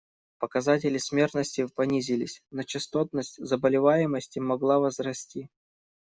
Показатели 0.39 0.97
смертности 0.97 1.67
понизились, 1.75 2.41
но 2.49 2.63
частотность 2.63 3.35
заболеваемости 3.37 4.39
могла 4.39 4.79
возрасти. 4.79 5.51